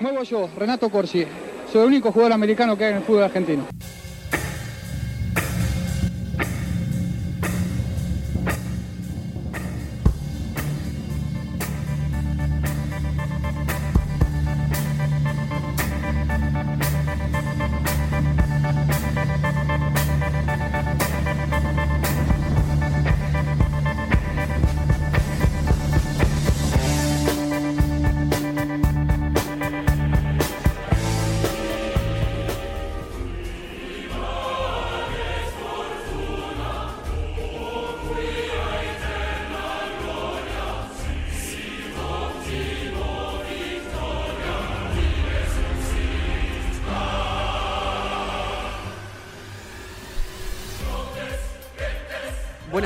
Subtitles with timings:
[0.00, 1.26] Muevo yo, Renato Corsi.
[1.72, 3.66] Soy el único jugador americano que hay en el fútbol argentino.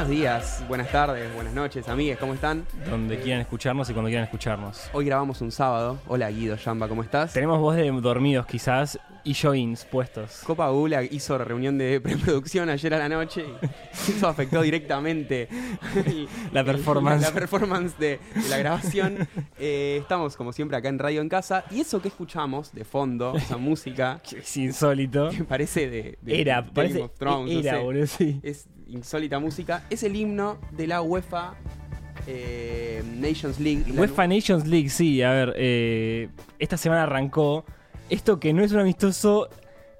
[0.06, 2.64] Buenos días, buenas tardes, buenas noches, amigues, ¿cómo están?
[2.88, 4.88] Donde quieran escucharnos y cuando quieran escucharnos.
[4.92, 5.98] Hoy grabamos un sábado.
[6.06, 7.32] Hola Guido, Yamba, ¿cómo estás?
[7.32, 10.40] Tenemos voz de dormidos quizás y joins puestos.
[10.46, 13.44] Copa Gula hizo reunión de preproducción ayer a la noche
[14.08, 15.48] y eso afectó directamente
[16.06, 17.22] el- La performance.
[17.22, 19.28] la performance de, de la grabación.
[19.58, 23.34] Eh, estamos como siempre acá en Radio en Casa y eso que escuchamos de fondo,
[23.36, 25.30] esa música Es insólito.
[25.30, 27.02] que parece de, de Era, Game parece.
[27.02, 27.78] of Thrones, no era, sé.
[27.82, 28.40] boludo, sí.
[28.42, 31.54] es insólita música, es el himno de la UEFA
[32.28, 33.84] eh, Nations League.
[33.92, 36.28] UEFA Nations League, sí, a ver, eh,
[36.58, 37.64] esta semana arrancó
[38.10, 39.48] esto que no es un amistoso,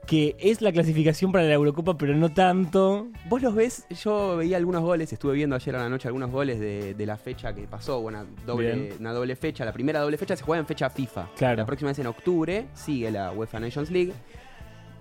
[0.07, 3.09] que es la clasificación para la Eurocopa, pero no tanto.
[3.29, 6.61] Vos los ves, yo veía algunos goles, estuve viendo ayer a la noche algunos goles
[6.61, 9.65] de, de la fecha que pasó, una doble, una doble fecha.
[9.65, 11.29] La primera doble fecha se juega en fecha FIFA.
[11.37, 11.57] Claro.
[11.57, 14.13] La próxima es en octubre, sigue la UEFA Nations League.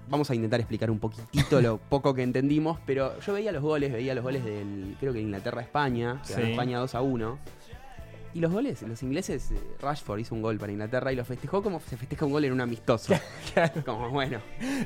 [0.07, 3.91] Vamos a intentar explicar un poquitito lo poco que entendimos, pero yo veía los goles,
[3.91, 6.51] veía los goles del, creo que Inglaterra-España, que ganó Sí.
[6.51, 7.39] España 2 a 1.
[8.35, 11.63] Y los goles, los ingleses, eh, Rashford hizo un gol para Inglaterra y lo festejó
[11.63, 13.13] como se festeja un gol en un amistoso.
[13.85, 14.41] Como bueno,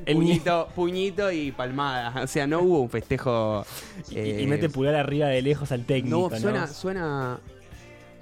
[0.06, 2.22] El puñito, puñito y palmada.
[2.22, 3.66] O sea, no hubo un festejo.
[4.12, 6.16] Y, eh, y mete pulgar arriba de lejos al técnico.
[6.16, 7.40] No, No, suena, suena.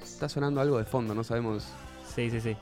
[0.01, 1.67] Está sonando algo de fondo, no sabemos.
[2.15, 2.55] Sí, sí, sí.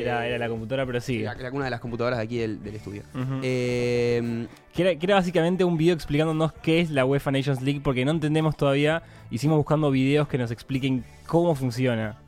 [0.00, 1.20] Era, Eh, era la computadora, pero sí.
[1.20, 3.02] La, la- una de las computadoras de aquí del, del estudio.
[3.42, 7.80] Eh, Que era, que era básicamente un video explicándonos qué es la UEFA Nations League,
[7.82, 9.02] porque no entendemos todavía.
[9.30, 12.18] Hicimos buscando videos que nos expliquen cómo funciona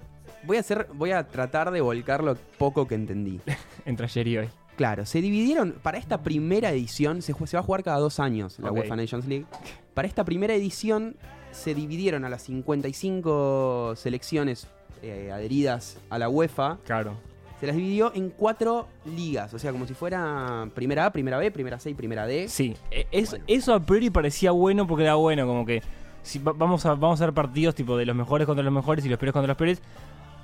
[0.44, 3.40] voy a hacer, voy a tratar de volcar lo poco que entendí.
[3.84, 4.48] entre ayer y hoy.
[4.76, 5.74] Claro, se dividieron.
[5.82, 8.70] Para esta primera edición, se, va a jugar cada dos años la.
[8.72, 9.44] UEFA Nations League.
[9.92, 11.16] Para esta primera edición,
[11.50, 14.68] se dividieron a las 55 selecciones
[15.02, 16.78] eh, adheridas a la UEFA.
[16.86, 17.16] Claro.
[17.60, 19.52] Se las dividió en cuatro ligas.
[19.52, 22.48] O sea, como si fuera primera A, primera B, primera C y primera D.
[22.48, 23.44] Sí, e- es- Bueno.
[23.48, 25.82] eso a priori parecía bueno porque era bueno, como que
[26.22, 29.08] si vamos a vamos a hacer partidos tipo de los mejores contra los mejores y
[29.08, 29.82] los peores contra los peores,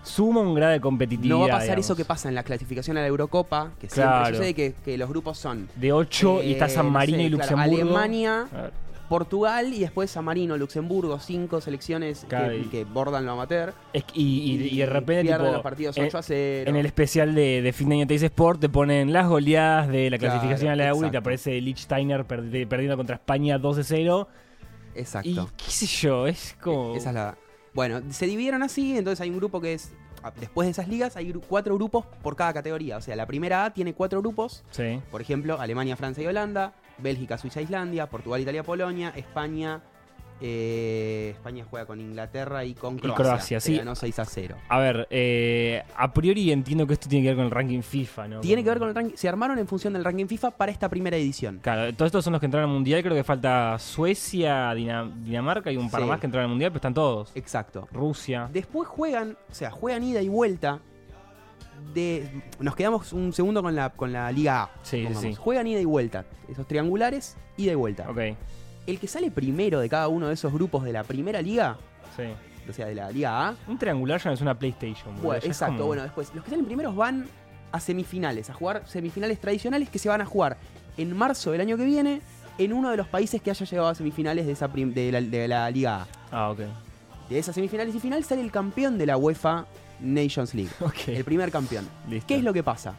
[0.02, 1.34] suma un grado de competitividad.
[1.36, 1.84] No va a pasar digamos.
[1.86, 4.36] eso que pasa en la clasificación a la Eurocopa, que siempre Claro.
[4.36, 7.22] sucede que, que los grupos son De 8 y está eh, San no Marino sé,
[7.24, 7.82] y claro, Luxemburgo.
[7.96, 8.72] Alemania, ver,
[9.08, 12.26] Portugal y después San Marino, Luxemburgo, cinco selecciones
[12.70, 13.74] que, bordan lo amateur.
[13.92, 16.70] es y, y- y de repente pierden tipo, los partidos en- 8 a 0.
[16.70, 20.10] En el especial de, de fin de año Teis Sport te ponen las goleadas de
[20.10, 21.18] la Claro, clasificación a la Euro y te exacto.
[21.18, 24.26] aparece Liechtensteiner perdi- perdiendo contra España 12-0.
[24.94, 25.28] Exacto.
[25.28, 25.34] Y
[25.64, 26.94] qué sé yo, es como...
[26.96, 27.36] Esa es la.
[27.74, 29.92] Bueno, se dividieron así, entonces hay un grupo que es.
[30.40, 32.96] Después de esas ligas hay cuatro grupos por cada categoría.
[32.96, 34.64] O sea, la primera A tiene cuatro grupos.
[34.70, 35.00] Sí.
[35.10, 39.82] Por ejemplo, Alemania, Francia y Holanda, Bélgica, Suiza, Islandia, Portugal, Italia, Polonia, España.
[40.40, 43.24] eh, España juega con Inglaterra y con Croacia.
[43.24, 43.76] Croacia, que sí.
[43.78, 44.56] Ganó 6 a 0.
[44.68, 48.28] A ver, eh, a priori entiendo que esto tiene que ver con el ranking FIFA,
[48.28, 48.40] ¿no?
[48.40, 49.14] Tiene que ver con el ranking.
[49.16, 51.60] Se armaron en función del ranking FIFA para esta primera edición.
[51.62, 53.00] Claro, todos estos son los que entraron al mundial.
[53.02, 56.06] Creo que falta Suecia, Dina- Dinamarca y un par Sí.
[56.08, 57.30] más que entraron al mundial, pero están todos.
[57.36, 57.88] Exacto.
[57.92, 58.48] Rusia.
[58.52, 60.80] Después juegan, o sea, juegan ida y vuelta.
[61.94, 64.70] De, nos quedamos un segundo con la, con la Liga A.
[64.82, 65.34] Sí, sí.
[65.34, 66.24] Juegan ida y vuelta.
[66.48, 68.10] Esos triangulares, ida y vuelta.
[68.10, 68.18] Ok,
[68.86, 71.76] El que sale primero de cada uno de esos grupos de la primera liga,
[72.16, 72.24] sí.
[72.68, 75.14] o sea, de la Liga A, Un triangular ya no es una PlayStation.
[75.22, 77.26] Bueno, ya exacto, como- bueno, después, los que salen primeros van
[77.72, 80.56] a semifinales, a jugar semifinales tradicionales que se van a jugar
[80.96, 82.20] en marzo del año que viene
[82.58, 85.20] en uno de los países que haya llegado a semifinales de, esa prim- de, la,
[85.20, 86.06] de la Liga A.
[86.30, 86.60] Ah, ok.
[87.30, 89.64] De esas semifinales y final sale el campeón de la UEFA
[90.04, 90.70] Nations League,
[91.08, 91.88] el primer campeón.
[92.08, 92.26] Listo.
[92.28, 92.94] ¿Qué es lo que pasa?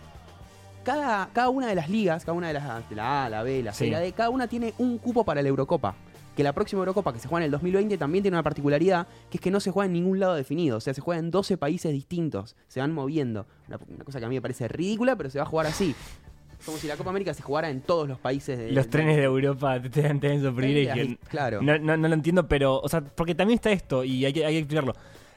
[0.83, 3.63] Cada, cada una de las ligas, cada una de las de la A, la B,
[3.63, 3.91] la C, Sí.
[3.91, 5.95] la D, cada una tiene un cupo para la Eurocopa.
[6.35, 9.37] Que la próxima Eurocopa que se juega en el 2020 también tiene una particularidad, que
[9.37, 10.77] es que no se juega en ningún lado definido.
[10.77, 12.55] O sea, se juega en 12 países distintos.
[12.67, 13.47] Se van moviendo.
[13.69, 15.95] Una, una cosa que a mí me parece ridícula, pero se va a jugar así.
[16.65, 18.71] Como si la Copa América se jugara en todos los países de.
[18.71, 20.19] Los trenes de Europa te, dan.
[20.23, 21.61] Ahí, Claro.
[21.61, 24.45] No, no, no lo entiendo, pero, o sea, porque también está esto, y hay que,
[24.45, 24.93] hay que explicarlo.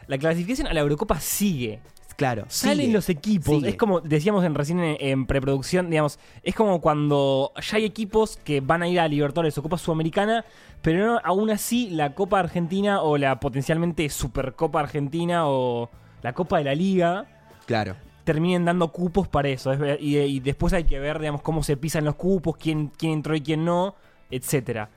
[0.09, 1.81] La clasificación a la Eurocopa sigue.
[2.17, 3.55] Claro, Salen sigue, los equipos.
[3.59, 3.69] sigue.
[3.69, 8.37] Es como decíamos en, recién en, en preproducción, digamos, es como cuando ya hay equipos
[8.39, 10.45] que van a ir a Libertadores o Copa Sudamericana,
[10.83, 15.91] pero no- aún así la Copa Argentina o la potencialmente Supercopa Argentina o
[16.23, 17.27] la Copa de la Liga
[17.67, 17.95] Claro.
[18.25, 19.73] terminen dando cupos para eso.
[19.73, 23.13] Es y, y después hay que ver, digamos, cómo se pisan los cupos, quién, quién
[23.13, 23.95] entró y quién no,
[24.29, 24.91] etcétera.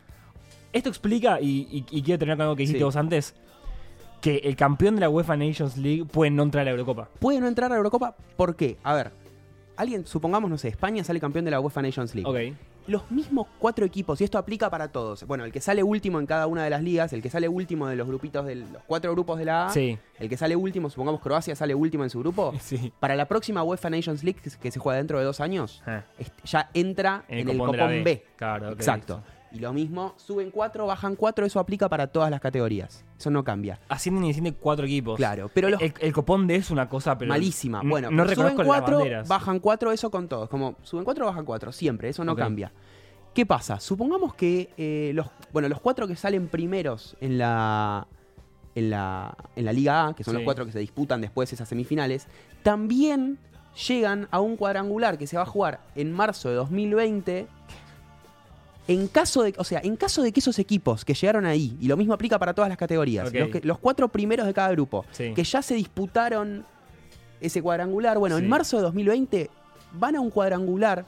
[0.73, 2.83] Esto explica, y, y- y quiero terminar con algo que dijiste Sí.
[2.83, 3.35] vos antes,
[4.21, 7.09] que el campeón de la UEFA Nations League puede no entrar a la Eurocopa.
[7.19, 8.77] Puede no entrar a la Eurocopa, ¿por qué?
[8.83, 9.11] A ver,
[9.75, 12.29] alguien, supongamos, no sé, España sale campeón de la UEFA Nations League.
[12.51, 12.55] Ok.
[12.87, 15.23] Los mismos cuatro equipos, y esto aplica para todos.
[15.27, 17.87] Bueno, el que sale último en cada una de las ligas, el que sale último
[17.87, 20.89] de los grupitos de los cuatro grupos de la A, Sí, el que sale último,
[20.89, 22.91] supongamos Croacia sale último en su grupo, sí.
[22.99, 26.03] para la próxima UEFA Nations League, que se- juega dentro de dos años, Ah,
[26.43, 28.25] ya entra en el, copón copón B.
[28.35, 29.17] Claro, Exacto.
[29.23, 29.40] listo.
[29.53, 33.03] Y lo mismo, suben cuatro, bajan cuatro, eso aplica para todas las categorías.
[33.19, 33.79] Eso no cambia.
[33.89, 35.17] Ascienden y descienden cuatro equipos.
[35.17, 37.29] Claro, pero los El, el copón de es una cosa, pero.
[37.29, 37.81] malísima.
[37.83, 39.27] Bueno, no pero suben las cuatro, banderas.
[39.27, 40.47] bajan cuatro, eso con todos.
[40.49, 42.71] Como suben cuatro, bajan cuatro, siempre, eso no cambia.
[43.33, 43.79] ¿Qué pasa?
[43.79, 48.07] Supongamos que eh, los, bueno, los cuatro que salen primeros en la,
[48.75, 50.37] en la, en la Liga A, que son Sí.
[50.39, 52.27] los cuatro que se disputan después esas semifinales,
[52.63, 53.37] también
[53.87, 57.47] llegan a un cuadrangular que se va a jugar en marzo de 2020.
[58.87, 61.87] En caso de, o sea, en caso de que esos equipos que llegaron ahí, y
[61.87, 65.05] lo mismo aplica para todas las categorías, los, que- los cuatro primeros de cada grupo,
[65.11, 65.33] Sí.
[65.33, 66.65] que ya se disputaron
[67.39, 68.17] ese cuadrangular.
[68.17, 68.43] Bueno, Sí.
[68.43, 69.49] en marzo de 2020
[69.93, 71.05] van a un cuadrangular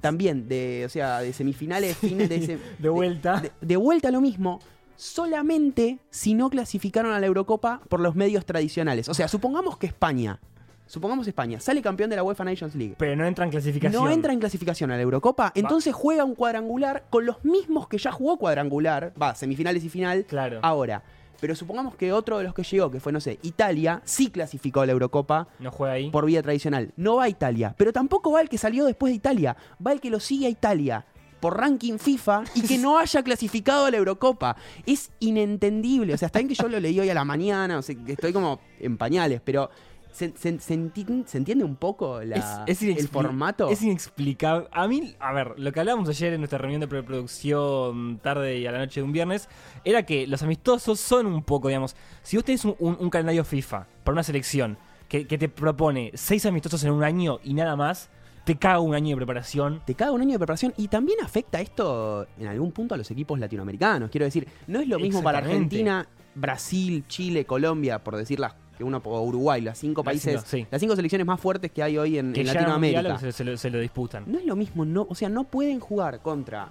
[0.00, 3.40] también de, o sea, de semifinales, fines de, ese- De vuelta.
[3.40, 4.60] de, de vuelta lo mismo,
[4.96, 9.08] solamente si no clasificaron a la Eurocopa por los medios tradicionales.
[9.08, 10.40] O sea, supongamos que España,
[10.86, 12.94] supongamos España, sale campeón de la UEFA Nations League.
[12.98, 14.02] Pero no entra en clasificación.
[14.04, 17.98] No entra en clasificación a la Eurocopa, entonces juega un cuadrangular con los mismos que
[17.98, 20.60] ya jugó cuadrangular, va, semifinales y final, Claro.
[20.62, 21.02] ahora.
[21.40, 24.80] Pero supongamos que otro de los que llegó, que fue, no sé, Italia, sí clasificó
[24.80, 26.10] a la Eurocopa No juega ahí.
[26.10, 26.92] por vía tradicional.
[26.96, 29.56] No va a Italia, pero tampoco va el que salió después de Italia.
[29.84, 31.04] Va el que lo sigue a Italia
[31.40, 34.56] por ranking FIFA y que no haya clasificado a la Eurocopa.
[34.86, 36.14] Es inentendible.
[36.14, 38.12] O sea, está bien que yo lo leí hoy a la mañana, o sea, que
[38.12, 39.68] estoy como en pañales, pero
[40.14, 43.68] ¿se, se- se enti- se entiende un poco la- Es- es el formato?
[43.68, 44.68] Es inexplicable.
[44.72, 48.66] A mí, a ver, lo que hablábamos ayer en nuestra reunión de preproducción tarde y
[48.66, 49.48] a la noche de un viernes
[49.84, 53.44] era que los amistosos son un poco, digamos, si vos tenés un, un- un calendario
[53.44, 54.78] FIFA para una selección
[55.08, 58.08] que, que te propone seis amistosos en un año y nada más,
[58.44, 59.82] te caga un año de preparación.
[59.86, 63.10] Te caga un año de preparación y también afecta esto en algún punto a los
[63.10, 64.10] equipos latinoamericanos.
[64.10, 65.38] Quiero decir, no es lo mismo para.
[65.38, 70.32] Argentina, Brasil, Chile, Colombia, por decir las que uno o Uruguay, las cinco Las países,
[70.40, 70.66] cinco, sí.
[70.70, 73.18] las cinco selecciones más fuertes que hay hoy en, Que Latinoamérica.
[73.18, 74.24] Se, se lo, se lo disputan.
[74.26, 76.68] No es lo mismo, no, o sea, no pueden jugar contra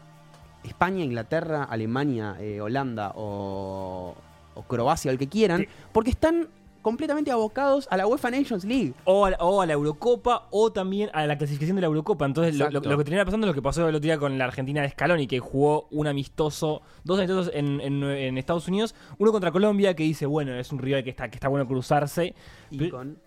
[0.63, 4.15] España, Inglaterra, Alemania, eh, Holanda o,
[4.55, 5.67] o Croacia, el que quieran, Sí.
[5.91, 6.47] porque están
[6.83, 8.93] completamente abocados a la UEFA Nations League.
[9.05, 12.25] O a, la- o a la Eurocopa o también a la clasificación de la Eurocopa.
[12.27, 12.89] Entonces, lo, lo- Exacto.
[12.91, 14.89] lo que termina pasando es lo que pasó el otro día con la Argentina de
[14.89, 19.95] Scaloni, que jugó un amistoso, dos amistosos en, en- en Estados Unidos, uno contra Colombia,
[19.95, 22.35] que dice, bueno, es un rival que está, que está bueno cruzarse.
[22.69, 23.17] Y Pero- con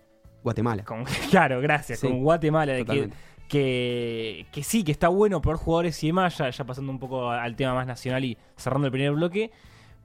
[0.43, 0.85] Guatemala.
[0.85, 3.17] Con, claro, gracias, Sí, con Guatemala, de que, totalmente.
[3.49, 7.29] que, que sí, que está bueno por jugadores y demás, ya, ya pasando un poco
[7.31, 9.51] al tema más nacional y cerrando el primer bloque,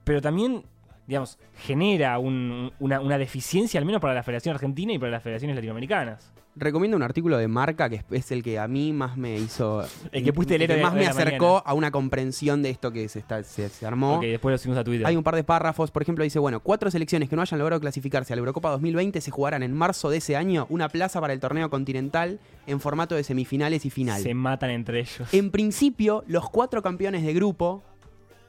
[0.03, 0.63] pero también,
[1.07, 5.23] digamos, genera un- una, una deficiencia, al menos para la Federación Argentina y para las
[5.23, 6.31] federaciones latinoamericanas.
[6.55, 9.83] Recomiendo un artículo de Marca que es, el que a mí más me hizo.
[10.11, 11.63] El que pusiste leer que más me acercó mañana.
[11.65, 14.17] a una comprensión de esto que se, está, se, se armó.
[14.17, 15.07] Ok, después lo subimos a Twitter.
[15.07, 17.81] Hay un par de párrafos, por ejemplo, dice, bueno, cuatro selecciones que no hayan logrado
[17.81, 21.33] clasificarse a la Eurocopa 2020 se jugarán en marzo de ese año una plaza para
[21.33, 24.21] el torneo continental en formato de semifinales y final.
[24.21, 25.33] Se matan entre ellos.
[25.33, 27.83] En principio, los cuatro campeones de grupo,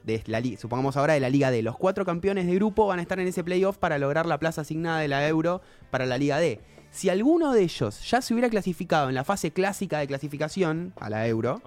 [0.05, 3.01] de la supongamos ahora de la Liga D, los cuatro campeones de grupo van a
[3.01, 6.37] estar en ese playoff para lograr la plaza asignada de la Euro para la Liga
[6.37, 6.61] D.
[6.91, 11.09] Si alguno de ellos ya se hubiera clasificado en la fase clásica de clasificación a
[11.09, 11.61] la Euro,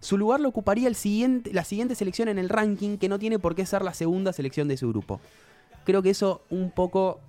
[0.00, 3.38] su lugar lo ocuparía el siguiente, la siguiente selección en el ranking que no tiene
[3.38, 5.20] por qué ser la segunda selección de su grupo.
[5.84, 7.20] Creo que eso un poco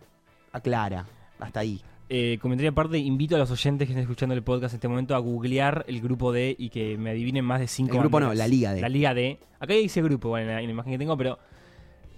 [0.51, 1.05] aclara.
[1.39, 1.81] Hasta ahí.
[2.07, 5.15] Eh, comentario aparte, invito a los oyentes que estén escuchando el podcast en este momento
[5.15, 8.33] a googlear el grupo D y que me adivinen más de cinco El grupo no,
[8.33, 8.81] la Liga D.
[8.81, 9.39] La Liga D.
[9.59, 11.39] Acá dice grupo, bueno, en la, en la imagen que tengo, pero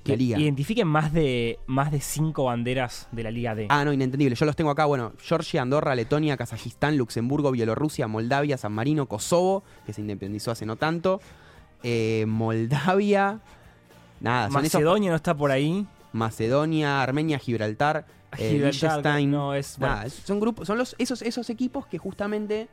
[0.03, 0.39] que La Liga.
[0.39, 3.67] identifiquen más de más de cinco banderas de la Liga D.
[3.69, 4.35] Ah, no, inentendible.
[4.35, 9.63] Yo los tengo acá, bueno, Georgia, Andorra, Letonia, Kazajistán, Luxemburgo, Bielorrusia, Moldavia, San Marino, Kosovo,
[9.85, 11.21] que se independizó hace no tanto,
[11.83, 13.39] eh, Moldavia,
[14.19, 15.85] nada, son esos- Macedonia no está por ahí.
[16.13, 18.05] Macedonia, Armenia, Gibraltar,
[18.37, 19.31] eh, Liechtenstein.
[19.31, 19.95] no, es- bueno.
[19.95, 22.67] Nada, son grupos, son los, esos, esos equipos que justamente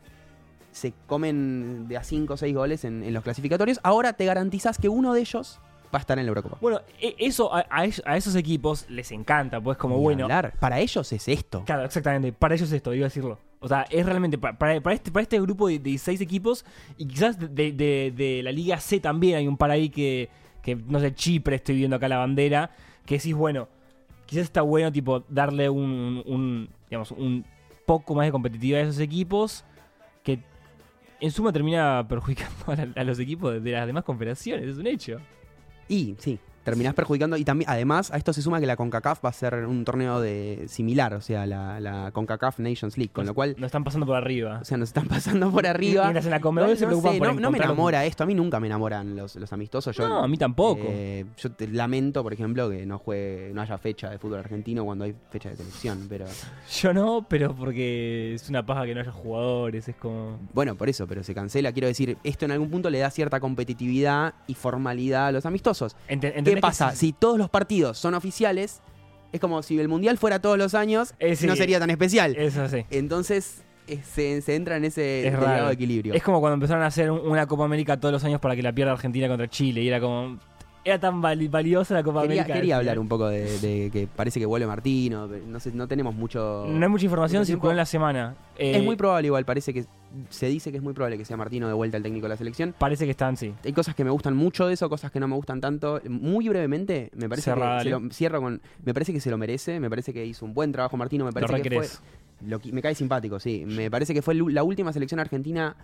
[0.72, 3.78] se comen de a 5 o 6 goles en, en los clasificatorios.
[3.82, 5.60] Ahora te garantizás que uno de ellos
[5.94, 6.58] va a estar en la Eurocopa.
[6.60, 10.24] Bueno, e- eso a, a es- a esos equipos les encanta, pues como Ni bueno.
[10.24, 10.54] hablar.
[10.58, 11.62] Para ellos es esto.
[11.64, 12.32] Claro, exactamente.
[12.32, 13.38] Para ellos es esto, iba a decirlo.
[13.60, 16.64] O sea, es realmente pa- para, para este, para este grupo de 16 equipos
[16.98, 20.28] y quizás de, de- de la Liga C también hay un par ahí que,
[20.60, 22.70] que, no sé, Chipre, estoy viendo acá la bandera,
[23.06, 23.68] que decís, bueno,
[24.26, 27.44] quizás está bueno tipo darle un, digamos, un
[27.86, 29.64] poco más de competitividad a esos equipos
[30.22, 30.40] que
[31.20, 35.18] en suma termina perjudicando a, a los equipos de las demás confederaciones, es un hecho.
[35.88, 37.36] Y sí, terminás perjudicando.
[37.36, 40.20] Y también, además, a esto se suma que la CONCACAF va a ser un torneo
[40.20, 43.54] de similar, o sea, la, la CONCACAF Nations League, con lo cual.
[43.58, 44.58] Nos están pasando por arriba.
[44.62, 46.02] O sea, nos están pasando por arriba.
[46.04, 46.38] Mientras en la
[46.76, 48.24] se no, preocupan sé, por no- no me enamora esto.
[48.24, 49.96] A mí nunca me enamoran los, los amistosos.
[49.96, 50.82] Yo, No, a mí tampoco.
[50.86, 54.84] eh, yo te lamento, por ejemplo, que no juegue, no haya fecha de fútbol argentino
[54.84, 56.06] cuando hay fecha de selección.
[56.08, 56.24] Pero
[56.80, 60.38] Yo no, pero porque es una paja que no haya jugadores, es como...
[60.54, 61.72] bueno, por eso, pero se cancela.
[61.72, 65.96] Quiero decir, esto en algún punto le da cierta competitividad y formalidad a los amistosos.
[66.08, 66.96] Ente- ¿Qué ¿entendés que pasa?
[66.96, 68.80] si- todos los partidos son oficiales,
[69.32, 71.46] es como si el mundial fuera todos los años, Eh, sí.
[71.46, 72.36] no sería tan especial.
[72.36, 72.84] Eso sí.
[72.90, 75.68] Entonces eh, se, se entra en ese Es raro.
[75.70, 76.14] equilibrio.
[76.14, 78.62] Es como cuando empezaron a hacer un- una Copa América todos los años para que
[78.62, 79.82] la pierda Argentina contra Chile.
[79.82, 80.38] Y era como...
[80.84, 82.54] Era tan vali- valiosa la Copa Quería, América.
[82.58, 86.14] quería hablar un poco de, de que parece que vuelve Martino, no sé, no tenemos
[86.14, 86.66] mucho...
[86.68, 88.34] No hay mucha información, circuló en la semana.
[88.58, 89.86] Eh, Es muy probable igual, parece que
[90.28, 92.36] se dice que es muy probable que sea Martino de vuelta el técnico de la
[92.36, 92.74] selección.
[92.78, 93.54] Parece que están, sí.
[93.64, 96.02] Hay cosas que me gustan mucho de eso, cosas que no me gustan tanto.
[96.06, 99.38] Muy brevemente, me parece Cerra, que se lo, cierro con, me parece que se lo
[99.38, 101.88] merece, me parece que hizo un buen trabajo Martino, me Lo parece que fue,
[102.46, 103.64] lo me cae simpático, sí.
[103.66, 105.74] Me parece que fue la última selección argentina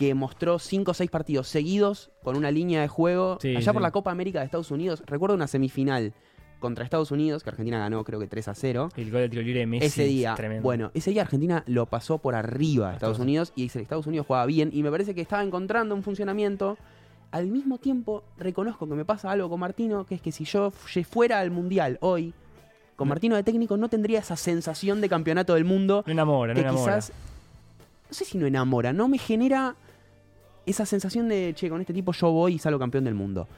[0.00, 3.36] que mostró cinco o seis partidos seguidos con una línea de juego.
[3.38, 6.14] Sí, Allá por la Copa América de Estados Unidos, recuerdo una semifinal
[6.58, 8.88] contra Estados Unidos, que Argentina ganó creo que 3 a 0.
[8.96, 9.84] El gol de tiro libre de Messi.
[9.86, 10.62] ese día, es tremendo.
[10.62, 14.26] bueno, ese día Argentina lo pasó por arriba a Estados Estados Unidos y Estados Unidos
[14.26, 16.78] jugaba bien y me parece que estaba encontrando un funcionamiento.
[17.30, 20.70] Al mismo tiempo, reconozco que me pasa algo con Martino, que es que si yo
[20.70, 22.32] fuera al Mundial hoy,
[22.96, 23.10] con No.
[23.10, 26.60] Martino de técnico, no tendría esa sensación de campeonato del mundo No enamora, no que
[26.62, 26.96] enamora.
[26.96, 27.12] quizás,
[28.08, 29.76] no sé si no enamora, no me genera
[30.66, 33.48] esa sensación de, che, con este tipo yo voy y salgo campeón del mundo.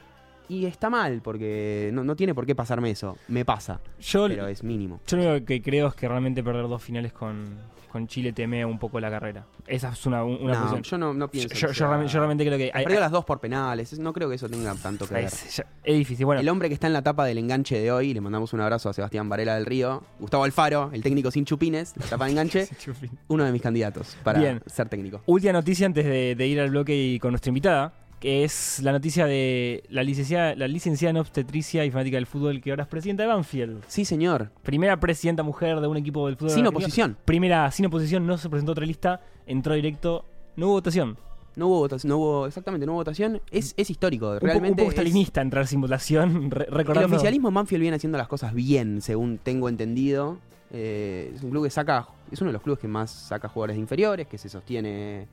[0.49, 3.17] Y está mal, porque no, no tiene por qué pasarme eso.
[3.27, 4.99] Me pasa, Yo, pero es mínimo.
[5.07, 7.57] yo lo único que creo es que realmente perder dos finales con,
[7.91, 9.45] con Chile temea un poco la carrera.
[9.67, 10.83] Esa es una, una no, posición.
[10.83, 11.55] yo no, no pienso.
[11.55, 12.71] yo- realmente, yo realmente creo que...
[12.73, 13.97] hay- Perdió las dos por penales.
[13.99, 15.23] No creo que eso tenga tanto que ver.
[15.25, 16.25] es, difícil.
[16.25, 18.59] Bueno, El hombre que está en la tapa del enganche de hoy, le mandamos un
[18.59, 22.31] abrazo a Sebastián Varela del Río, Gustavo Alfaro, el técnico sin chupines, la tapa de
[22.31, 22.67] enganche,
[23.29, 24.61] uno de mis candidatos para Bien.
[24.65, 25.21] ser técnico.
[25.25, 27.93] Última noticia antes de, de ir al bloque y con nuestra invitada,
[28.23, 32.61] que es la noticia de la licenciada, la licenciada en obstetricia y fanática del fútbol
[32.61, 33.83] que ahora es presidenta de Banfield.
[33.89, 34.49] Sí, señor.
[34.63, 36.51] Primera presidenta mujer de un equipo del fútbol.
[36.51, 36.79] Sin argentino.
[36.85, 37.17] oposición.
[37.25, 40.23] Primera sin oposición, no se presentó otra lista, entró directo,
[40.55, 41.17] no hubo votación.
[41.57, 43.41] No hubo votación, no hubo, exactamente, no hubo votación.
[43.51, 44.81] Es, es histórico, Un poco, realmente.
[44.83, 47.15] un poco es- entrar sin votación, re- el recordando.
[47.17, 50.37] oficialismo en Banfield viene haciendo las cosas bien, según tengo entendido.
[50.71, 53.75] Eh, es un club que saca, es uno de los clubes que más saca jugadores
[53.75, 55.27] de inferiores, que se sostiene,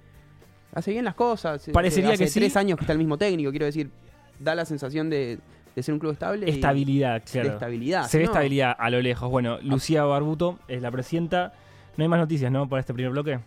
[0.72, 1.68] hace bien las cosas.
[1.72, 2.40] Parecería hace que sí.
[2.40, 3.90] tres años que está el mismo técnico, quiero decir,
[4.38, 5.38] da la sensación de,
[5.76, 6.46] de ser un club estable.
[6.46, 7.48] y- Estabilidad, de claro.
[7.50, 8.06] estabilidad.
[8.08, 8.30] Se ve ¿no?
[8.30, 9.30] estabilidad a lo lejos.
[9.30, 11.52] Bueno, Lucía Barbuto es la presidenta.
[11.96, 12.68] No hay más noticias, ¿no?
[12.68, 13.40] Para este primer bloque.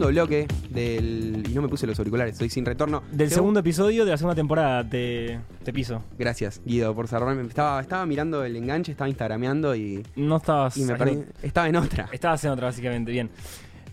[0.00, 1.42] Segundo bloque del.
[1.48, 3.02] Y no me puse los auriculares, estoy sin retorno.
[3.12, 6.02] Del Segun- segundo episodio de la segunda temporada te, te piso.
[6.18, 7.46] Gracias, Guido, por cerrarme.
[7.46, 10.76] Estaba, estaba mirando el enganche, estaba instagrameando y, No estabas.
[10.78, 11.32] y me haciendo- perdí.
[11.46, 12.08] Estaba en otra.
[12.12, 13.12] Estabas en otra, básicamente.
[13.12, 13.28] Bien.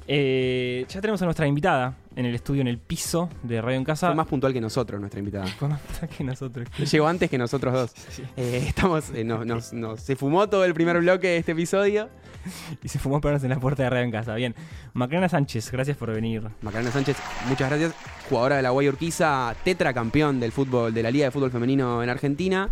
[0.09, 3.83] Eh, ya tenemos a nuestra invitada en el estudio, en el piso de Radio en
[3.83, 4.07] Casa.
[4.07, 5.45] Fue más puntual que nosotros, nuestra invitada.
[5.59, 6.67] Fue más puntual que nosotros.
[6.89, 7.91] Llegó antes que nosotros dos.
[8.09, 8.23] Sí.
[8.37, 12.07] Eh, estamos, eh, nos, nos- nos- se fumó todo el primer bloque de este episodio.
[12.83, 14.35] Y se fumó perros en la puerta de Radio en Casa.
[14.35, 14.55] Bien.
[14.93, 16.43] Macarena Sánchez, gracias por venir.
[16.61, 17.93] Macarena Sánchez, muchas gracias.
[18.29, 22.69] Jugadora de la Guayurquiza, tetracampeón del fútbol, de la Liga de Fútbol Femenino en Argentina.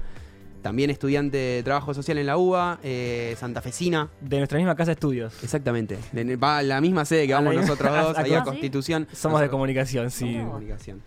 [0.62, 4.10] También estudiante de trabajo social en la UBA, eh, santafesina.
[4.20, 5.44] De nuestra misma casa de estudios.
[5.44, 6.00] Exactamente.
[6.12, 8.44] De- Va a la misma sede que vamos nosotros dos, ¿Ah, ahí a?
[8.44, 9.08] Constitución.
[9.14, 10.22] Somos de comunicación, sí.
[10.26, 11.02] Somos de comunicación.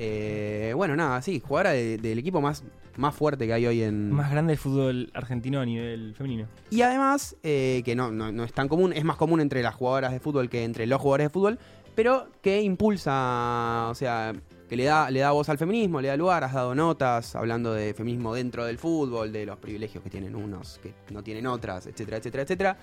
[0.00, 2.62] Eh, bueno, nada, sí, jugadora de- del equipo más,
[2.96, 4.12] más fuerte que hay hoy en.
[4.12, 6.46] Más grande del fútbol argentino a nivel femenino.
[6.70, 9.74] Y además, eh, que no, no, no es tan común, es más común entre las
[9.74, 11.58] jugadoras de fútbol que entre los jugadores de fútbol,
[11.96, 14.34] pero que impulsa, o sea,
[14.68, 17.72] que le da, le da voz al feminismo, le da lugar, has dado notas hablando
[17.72, 21.88] de feminismo dentro del fútbol, de los privilegios que tienen unos, que no tienen otras,
[21.88, 22.76] etcétera, etcétera, etcétera.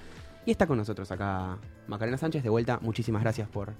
[0.46, 1.58] Y está con nosotros acá
[1.88, 3.74] Macarena Sánchez, de vuelta, muchísimas gracias por,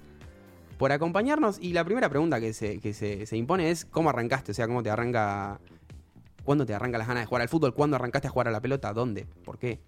[0.78, 1.58] por acompañarnos.
[1.60, 4.52] Y la primera pregunta que se, que se, se impone es, ¿cómo arrancaste?
[4.52, 5.60] O sea, ¿cómo te arranca
[6.44, 7.74] ¿Cuándo te arranca las ganas de jugar al fútbol?
[7.74, 8.92] ¿Cuándo arrancaste a jugar a la pelota?
[8.92, 9.26] ¿Dónde?
[9.44, 9.80] ¿Por qué?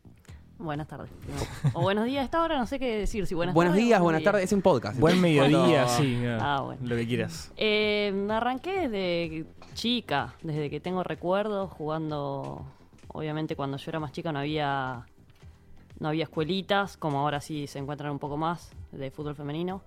[0.58, 1.08] Buenas tardes.
[1.72, 2.22] O buenos días.
[2.22, 3.28] A esta hora no sé qué decir.
[3.28, 4.32] Si buenas Buenos tardes días, buenas días.
[4.32, 4.44] tardes.
[4.46, 4.98] Es un podcast.
[4.98, 6.18] Buen mediodía, Cuando- sí.
[6.40, 6.80] Ah, bueno.
[6.84, 7.52] Lo que quieras.
[7.56, 12.66] Eh, arranqué desde chica, desde que tengo recuerdos, jugando.
[13.06, 15.06] Obviamente, cuando yo era más chica no había.
[16.00, 19.80] No había escuelitas, como ahora sí se encuentran un poco más de fútbol femenino.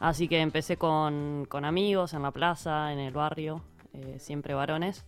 [0.00, 5.04] Así que empecé con, con amigos en la plaza, en el barrio, eh, siempre varones.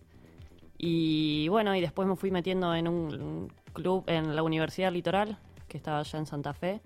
[0.77, 5.77] Y bueno, y después me fui metiendo en un, club en la Universidad Litoral, que
[5.77, 6.79] estaba allá en Santa Fe,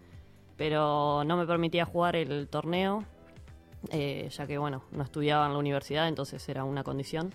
[0.55, 3.03] pero no me permitía jugar el torneo,
[3.89, 7.33] eh, ya que bueno, no estudiaba en la universidad, entonces era una condición.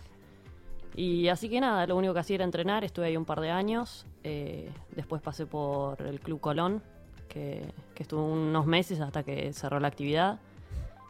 [0.96, 3.50] Y así que nada, lo único que hacía era entrenar, estuve ahí un par de
[3.50, 6.82] años, eh, después pasé por el Club Colón,
[7.28, 7.62] que,
[7.94, 10.40] que estuve unos meses hasta que cerró la actividad,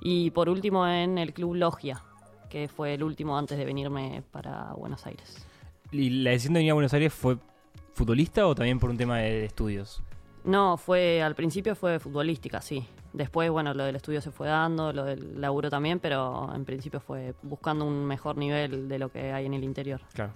[0.02, 2.02] y por último en el Club Logia,
[2.50, 5.46] que fue el último antes de venirme para Buenos Aires.
[5.92, 7.36] ¿Y la decisión de venir a Buenos Aires fue
[7.94, 10.02] futbolista o también por un tema de estudios?
[10.44, 12.84] No, fue al principio fue futbolística, sí.
[13.12, 16.98] Después, bueno, lo del estudio se fue dando, lo del laburo también, pero en principio
[16.98, 20.00] fue buscando un mejor nivel de lo que hay en el interior.
[20.14, 20.32] Claro.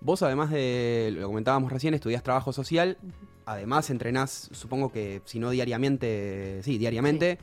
[0.00, 2.98] Vos, además de, lo comentábamos recién, estudiás trabajo social,
[3.46, 7.38] además entrenás, supongo que si no diariamente, sí, diariamente,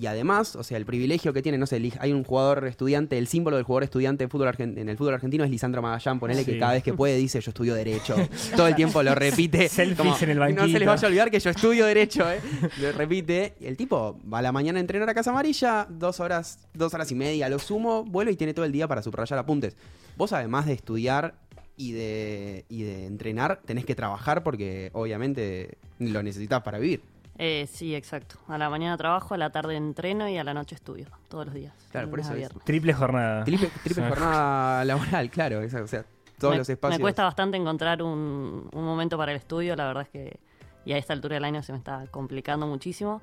[0.00, 3.26] y además, o sea, el privilegio que tiene, no sé, hay un jugador estudiante, el
[3.26, 6.52] símbolo del jugador estudiante de fútbol en el fútbol argentino es Lisandro Magallán, ponele Sí.
[6.52, 8.14] que cada vez que puede dice yo estudio Derecho,
[8.56, 9.68] todo el tiempo lo repite.
[9.68, 12.40] Selfies en el No se les vaya a olvidar que yo estudio Derecho, ¿eh?
[12.80, 16.20] Lo repite, y el tipo va a la mañana a entrenar a Casa Amarilla, dos
[16.20, 19.38] horas, dos horas y media, lo sumo, vuelve y tiene todo el día para subrayar
[19.38, 19.76] apuntes.
[20.16, 21.34] Vos, además de estudiar
[21.76, 27.00] y de, y de entrenar, tenés que trabajar porque obviamente lo necesitas para vivir.
[27.38, 28.36] Eh, sí, exacto.
[28.48, 31.54] A la mañana trabajo, a la tarde entreno y a la noche estudio, todos los
[31.54, 31.72] días.
[31.92, 32.48] Claro, por eso es.
[32.64, 33.44] Triple jornada.
[33.44, 36.04] Triple, jornada laboral, claro, esa- o sea,
[36.38, 36.98] todos me, los espacios.
[36.98, 40.40] Me cuesta bastante encontrar un, un momento para el estudio, la verdad es que
[40.84, 43.20] y a esta altura del año se me está complicando muchísimo.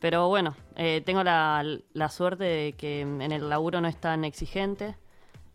[0.00, 4.24] Pero bueno, eh, tengo la, la suerte de que en el laburo no es tan
[4.24, 4.96] exigente.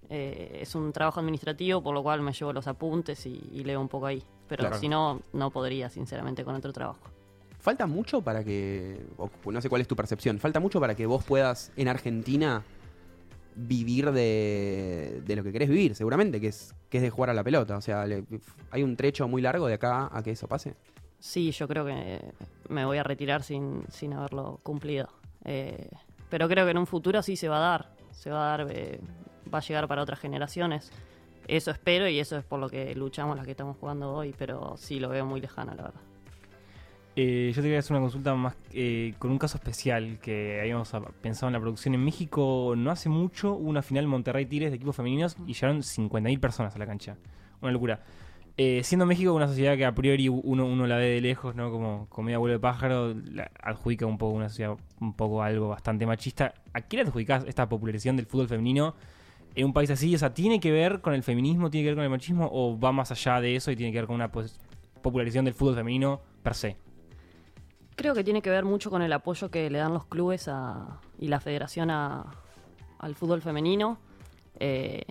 [0.10, 3.80] Eh, es un trabajo administrativo, por lo cual me llevo los apuntes y, y leo
[3.82, 4.24] un poco ahí.
[4.48, 4.78] Pero Claro.
[4.80, 7.00] si no, no podría, sinceramente, con otro trabajo.
[7.60, 11.06] ¿Falta mucho para que, o no sé cuál es tu percepción, falta mucho para que
[11.06, 12.64] vos puedas en Argentina
[13.56, 17.34] vivir de, de lo que querés vivir, seguramente, que es, que es de jugar a
[17.34, 17.78] la pelota?
[17.78, 18.06] O sea,
[18.72, 20.76] ¿hay un trecho muy largo de acá a que eso pase?
[21.20, 22.22] Sí, yo creo que
[22.70, 25.10] me voy a retirar sin, sin haberlo cumplido.
[25.44, 25.90] Eh,
[26.30, 27.90] pero creo que en un futuro sí se va a dar.
[28.12, 29.02] Se va a dar, eh,
[29.54, 30.92] va a llegar para otras generaciones.
[31.48, 34.76] Eso espero y eso es por lo que luchamos las que estamos jugando hoy, pero
[34.78, 36.02] sí lo veo muy lejano, la verdad.
[37.22, 40.90] Eh, yo te quería hacer una consulta más eh, con un caso especial que habíamos
[41.22, 41.94] pensado en la producción.
[41.94, 46.40] En México no hace mucho una final Monterrey Tigres de equipos femeninos y llegaron 50.000
[46.40, 47.18] personas a la cancha.
[47.62, 48.00] Una locura.
[48.56, 51.72] Eh, siendo México una sociedad que a priori uno, uno la ve de lejos, ¿no?
[51.72, 56.06] Como comida vuelo de pájaro, la adjudica un poco una sociedad, un poco algo bastante
[56.06, 56.54] machista.
[56.72, 58.96] ¿A qué le adjudicás esta popularización del fútbol femenino
[59.56, 60.16] en un país así?
[60.16, 62.80] O sea, ¿tiene que ver con el feminismo, tiene que ver con el machismo o
[62.80, 64.58] va más allá de eso y tiene que ver con una pues,
[65.02, 66.78] popularización del fútbol femenino per se?
[68.00, 71.02] Creo que tiene que ver mucho con el apoyo que le dan los clubes a-
[71.20, 72.28] y la federación a-
[72.98, 73.98] al fútbol femenino.
[74.58, 75.04] Eh,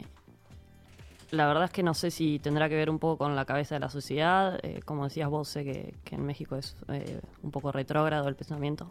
[1.32, 3.74] la verdad es que no sé si tendrá que ver un poco con la cabeza
[3.74, 4.58] de la sociedad.
[4.62, 8.90] Eh, como decías vos, sé que, en México es eh, un poco retrógrado el pensamiento.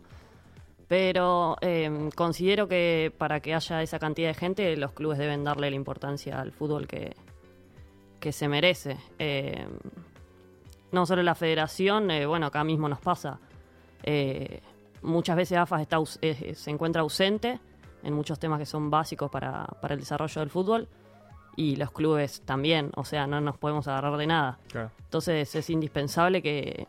[0.88, 1.58] Pero
[2.14, 6.40] considero que para que haya esa cantidad de gente, los clubes deben darle la importancia
[6.40, 7.16] al fútbol que,
[8.20, 8.96] que se merece.
[10.92, 13.40] No solo la federación, bueno, acá mismo nos pasa.
[14.04, 14.62] Eh,
[15.02, 17.60] muchas veces AFA está aus- eh, se encuentra ausente
[18.04, 20.88] en muchos temas que son básicos para, para el desarrollo del fútbol
[21.56, 24.60] y los clubes también, o sea, no nos podemos agarrar de nada.
[24.70, 24.92] Claro.
[25.04, 26.88] Entonces es indispensable que,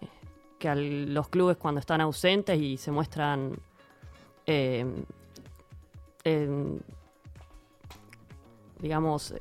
[0.58, 3.52] que al- los clubes cuando están ausentes y se muestran
[4.46, 4.84] eh,
[8.80, 9.40] digamos, eh,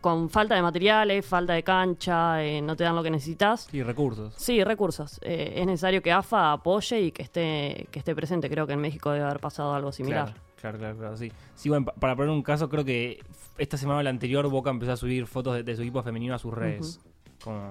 [0.00, 3.68] con falta de materiales, falta de cancha, eh, no te dan lo que necesitas.
[3.72, 4.32] Y recursos.
[4.36, 5.18] Sí, recursos.
[5.22, 8.48] Eh, es necesario que AFA apoye y que esté, que esté presente.
[8.48, 10.26] Creo que en México debe haber pasado algo similar.
[10.26, 11.32] Claro, claro, claro, claro, sí.
[11.54, 13.20] Sí, bueno, pa- para poner un caso, creo que
[13.58, 16.34] esta semana o la anterior Boca empezó a subir fotos de, de su equipo femenino
[16.34, 17.00] a sus redes.
[17.42, 17.70] Como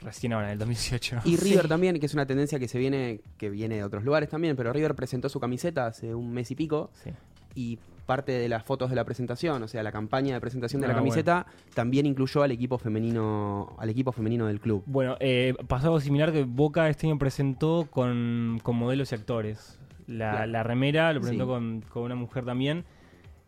[0.00, 1.20] recién ahora, en el 2018.
[1.26, 4.28] Y River también, que es una tendencia que se viene, que viene de otros lugares
[4.28, 7.10] también, pero River presentó su camiseta hace un mes y pico Sí.
[7.54, 10.88] y parte de las fotos de la presentación, o sea, la campaña de presentación de
[10.88, 14.82] la Ah, camiseta, también incluyó al equipo femenino, al equipo femenino del club.
[14.86, 19.78] Bueno, eh, pasó algo similar que Boca este año presentó con, con modelos y actores.
[20.06, 20.46] La, Claro.
[20.52, 21.48] la remera lo presentó Sí.
[21.50, 22.84] con, con una mujer también.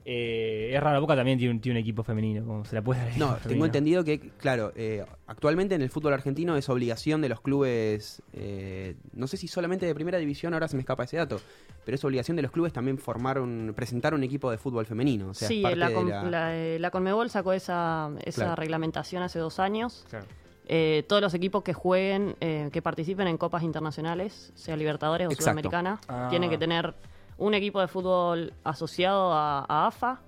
[0.06, 3.00] Eh, es raro, Boca también tiene un, tiene un equipo femenino, como se la puede
[3.00, 3.64] dar No, tengo femenino.
[3.66, 8.96] entendido que, claro, eh, actualmente en el fútbol argentino es obligación de los clubes, eh,
[9.14, 11.40] no sé si solamente de primera división, ahora se me escapa ese dato,
[11.86, 15.28] pero es obligación de los clubes también formar un, presentar un equipo de fútbol femenino.
[15.30, 18.10] O sea, es sí, parte la, de con- la- la, eh, la Conmebol sacó esa,
[18.24, 18.56] esa Claro.
[18.56, 20.04] reglamentación hace dos años.
[20.10, 20.26] Claro.
[20.66, 25.30] Eh, todos los equipos que jueguen, eh, que participen en copas internacionales, sea Libertadores o
[25.30, 25.44] Exacto.
[25.44, 26.26] Sudamericana, Ah.
[26.30, 26.94] tienen que tener
[27.38, 30.20] un equipo de fútbol asociado a, a AFA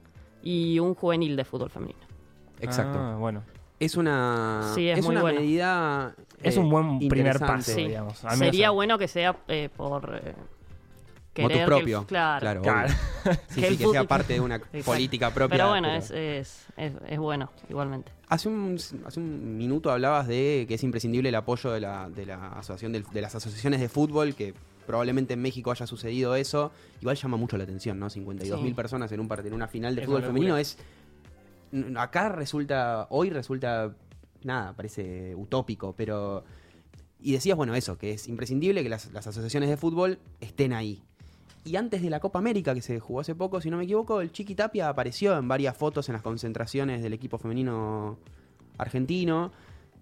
[0.42, 2.00] y un juvenil de fútbol femenino.
[2.60, 2.98] Exacto.
[2.98, 3.42] Ah, bueno.
[3.78, 5.40] Es una, Sí, es muy una bueno.
[5.40, 6.14] medida.
[6.42, 7.88] Es eh, un buen primer paso, Sí.
[7.88, 8.16] digamos.
[8.36, 10.34] Sería bueno que sea eh, por eh,
[11.34, 12.04] el- propio.
[12.06, 12.62] claro.
[12.62, 12.88] Claro.
[13.48, 15.56] Sí, Que sí, que sea parte de una política propia.
[15.58, 18.12] Pero bueno, pero- Es, es, es, es bueno, igualmente.
[18.28, 22.24] Hace un, hace un minuto hablabas de que es imprescindible el apoyo de la, de
[22.24, 24.54] la asociación del- de las asociaciones de fútbol, que
[24.86, 26.72] probablemente en México haya sucedido eso.
[27.00, 28.08] Igual llama mucho la atención, ¿no?
[28.08, 28.74] 52 mil Sí.
[28.74, 30.78] personas en un en una final de Es fútbol femenino es.
[31.96, 33.06] Acá resulta.
[33.10, 33.94] Hoy resulta.
[34.44, 36.44] Nada, parece utópico, pero.
[37.20, 41.02] Y decías, bueno, eso, que es imprescindible que las, las asociaciones de fútbol estén ahí.
[41.64, 44.20] Y antes de la Copa América, que se jugó hace poco, si no me equivoco,
[44.20, 48.18] el Chiqui Tapia apareció en varias fotos en las concentraciones del equipo femenino
[48.78, 49.50] argentino.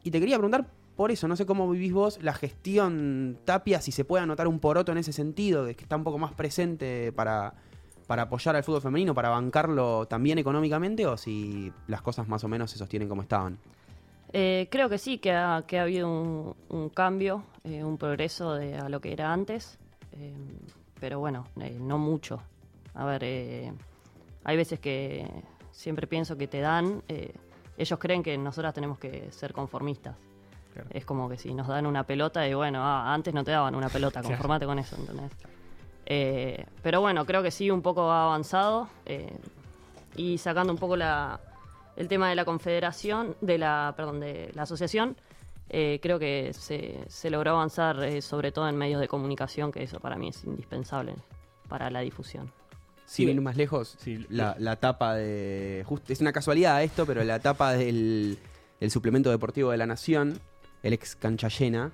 [0.03, 0.67] Y te quería preguntar
[0.97, 4.61] por eso, no sé cómo vivís vos la gestión Tapia, si se puede anotar un
[4.61, 7.55] poroto en ese sentido, de que está un poco más presente para,
[8.07, 12.49] para apoyar al fútbol femenino, para bancarlo también económicamente, o si las cosas más o
[12.49, 13.59] menos se sostienen como estaban.
[14.33, 18.77] Eh, creo que sí, que ha, que ha habido un, cambio, eh, un progreso de,
[18.77, 19.79] a lo que era antes,
[20.13, 20.33] eh,
[21.01, 21.47] pero bueno,
[21.81, 22.41] no mucho.
[22.95, 23.75] A ver,
[24.45, 25.29] hay veces que
[25.73, 27.03] siempre pienso que te dan,
[27.77, 30.17] ellos creen que nosotras tenemos que ser conformistas.
[30.75, 30.89] Claro.
[30.93, 33.75] Es como que si nos dan una pelota y bueno, ah, antes no te daban
[33.75, 34.35] una pelota, Claro.
[34.37, 35.31] conformate con eso, ¿entendés?
[36.07, 39.33] Eh, pero bueno, creo que sí, un poco ha avanzado eh,
[40.17, 41.41] y sacando un poco la,
[41.97, 45.17] el tema de la confederación, de la, perdón, de la asociación,
[45.71, 49.83] eh, creo que se, se logró avanzar eh, sobre todo en medios de comunicación, que
[49.83, 51.15] eso para mí es indispensable
[51.69, 52.53] para la difusión.
[53.07, 53.25] Sí.
[53.25, 55.85] ir más lejos, Sí, la, la tapa de.
[55.87, 58.39] just- es una casualidad esto, pero la tapa del,
[58.81, 60.39] del suplemento deportivo de la Nación,
[60.85, 61.91] el ex cancha llena,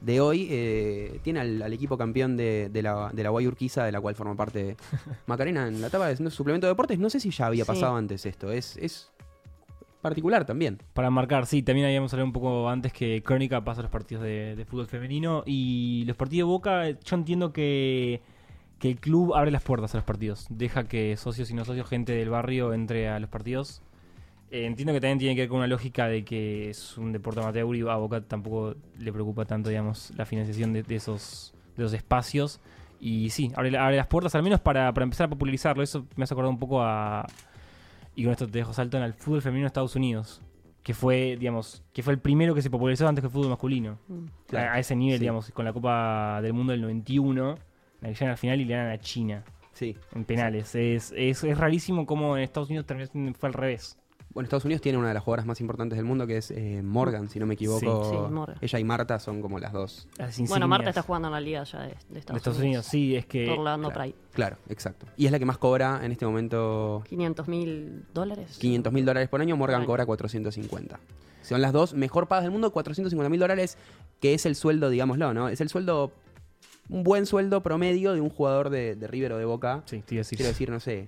[0.00, 3.92] de hoy, eh, tiene al, al equipo campeón de, de la, de la Guayurquiza, de
[3.92, 4.76] la cual forma parte
[5.26, 6.98] Macarena en la tapa de suplemento de deportes.
[6.98, 7.68] No sé si ya había Sí.
[7.68, 8.50] pasado antes esto.
[8.50, 9.12] Es, es
[10.02, 10.82] particular también.
[10.94, 14.56] Para marcar, sí, también habíamos hablado un poco antes que Crónica pasa los partidos de,
[14.56, 18.20] de fútbol femenino y los partidos de Boca, yo entiendo que,
[18.80, 21.88] que el club abre las puertas a los partidos, deja que socios y no socios,
[21.88, 23.80] gente del barrio entre a los partidos.
[24.50, 27.40] Eh, entiendo que también tiene que ver con una lógica de que es un deporte
[27.40, 31.82] amateur y a Boca tampoco le preocupa tanto, digamos, la financiación de, de esos, de
[31.84, 32.60] esos espacios.
[33.00, 35.82] Y sí, abre, abre las puertas al menos para, para empezar a popularizarlo.
[35.82, 37.26] Eso me hace acordar un poco a,
[38.14, 40.40] y con esto te dejo salto en el fútbol femenino de Estados Unidos,
[40.82, 43.98] que fue, digamos, que fue el primero que se popularizó antes que el fútbol masculino.
[44.08, 44.24] Mm.
[44.46, 45.20] Claro, a, a ese nivel, sí.
[45.22, 47.58] digamos, con la Copa del Mundo del 91,
[48.00, 49.96] la que llegan al final y le ganan a China Sí.
[50.14, 50.74] en penales.
[50.76, 52.86] Es, es, es rarísimo cómo en Estados Unidos
[53.36, 53.98] fue al revés.
[54.34, 56.82] Bueno, Estados Unidos tiene una de las jugadoras más importantes del mundo, que es eh,
[56.82, 58.10] Morgan, si no me equivoco.
[58.10, 58.58] Sí, sí, Morgan.
[58.60, 60.08] Ella y Marta son como las dos.
[60.18, 62.84] Las Bueno, Marta está jugando en la liga ya de, de de Estados, Estados Unidos.
[62.84, 63.46] Sí, es que...
[63.46, 64.10] Por Orlando claro.
[64.10, 64.24] Pride.
[64.32, 65.06] Claro, exacto.
[65.16, 68.56] Y es la que más cobra en este momento 500 mil dólares.
[68.58, 69.86] 500 mil dólares por año, Morgan Ay.
[69.86, 70.98] cobra 450.
[71.42, 73.78] Son las dos mejor pagas del mundo, 450 mil dólares,
[74.20, 75.48] que es el sueldo, digámoslo, ¿no?
[75.48, 76.10] Es el sueldo,
[76.88, 79.82] un buen sueldo promedio de un jugador de, de River o de Boca.
[79.84, 80.38] Sí, te iba a decir.
[80.38, 81.06] Quiero decir, no sé,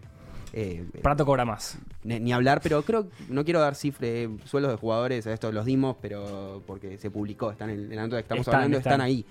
[0.53, 1.79] eh, Prato cobra más.
[2.05, 4.11] ni, ni hablar, pero creo, no quiero dar cifras,
[4.45, 8.03] sueldos de jugadores, a esto los dimos, pero porque se publicó, están en, en la
[8.03, 8.93] nota que estamos Están, hablando, están.
[8.95, 9.01] están.
[9.03, 9.25] ahí.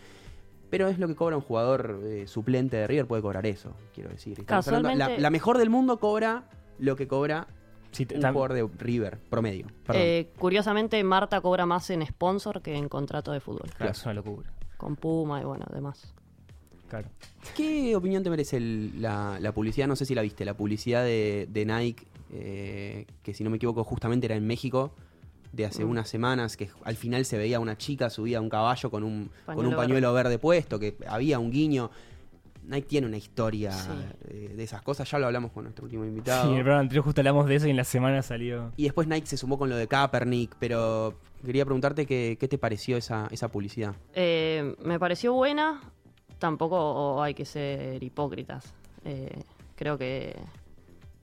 [0.69, 4.09] Pero es lo que cobra un jugador eh, suplente de River, puede cobrar eso, quiero
[4.09, 4.37] decir.
[4.47, 6.43] Hablando- la, Casualmente- la mejor del mundo cobra
[6.79, 7.47] lo que cobra
[7.91, 9.67] Sí, un tam- jugador de River, promedio.
[9.93, 13.69] Eh, curiosamente, Marta cobra más en sponsor que en contrato de fútbol.
[13.77, 14.51] claro, es una locura.
[14.75, 16.13] Con Puma y bueno, demás.
[16.89, 17.07] Claro.
[17.55, 19.87] ¿Qué opinión te merece el- la, la publicidad?
[19.87, 23.57] No sé si la viste, la publicidad de, de Nike, eh, que si no me
[23.57, 24.91] equivoco justamente era en México,
[25.51, 25.89] de hace Mm.
[25.89, 29.29] unas semanas, que al final se veía una chica subida a un caballo con un
[29.45, 30.37] con Pañuelo un pañuelo verde.
[30.37, 31.89] puesto, que había un guiño.
[32.67, 33.89] Nike tiene una historia Sí.
[34.27, 36.45] eh, de esas cosas, ya lo hablamos con nuestro último invitado.
[36.45, 38.71] Sí, en el programa anterior justo hablamos de eso y en la semana salió...
[38.75, 41.13] Y después Nike se sumó con lo de Kaepernick, pero
[41.45, 43.93] quería preguntarte qué, qué te pareció esa, esa publicidad.
[44.15, 45.79] Eh, me pareció buena,
[46.39, 48.73] tampoco hay que ser hipócritas.
[49.03, 49.43] Eh,
[49.75, 50.35] creo que,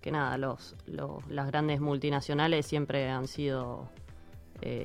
[0.00, 3.88] que nada, los, los- las grandes multinacionales siempre han sido
[4.60, 4.84] eh,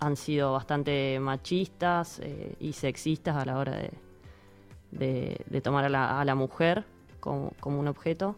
[0.00, 3.90] han sido bastante machistas eh, y sexistas a la hora de,
[4.90, 6.84] de- tomar a la, a la mujer
[7.20, 8.34] como, un objeto.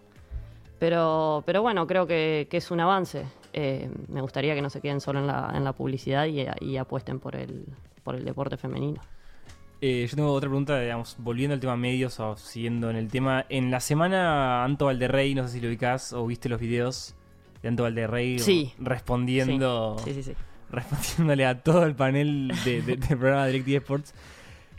[0.79, 3.25] Pero, pero bueno, creo que, que es un avance.
[4.09, 7.19] Me gustaría que no se queden solo en la, en la publicidad y, y apuesten
[7.19, 7.65] por el,
[8.03, 9.01] por el deporte femenino.
[9.87, 13.45] Eh, yo tengo otra pregunta, digamos, volviendo al tema medios o siguiendo en el tema.
[13.51, 17.15] En la semana, Anto Valderrey, no sé si lo ubicás o viste los videos
[17.61, 18.73] de Anto Valderrey Sí.
[18.79, 20.33] respondiendo, Sí, sí, sí.
[20.71, 24.15] respondiéndole a todo el panel de- de- del programa DirecTV Sports.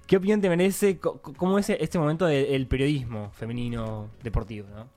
[0.08, 0.98] ¿Qué opinión te merece?
[1.00, 4.68] ¿Cómo es este momento del periodismo femenino deportivo?
[4.76, 4.88] ¿no?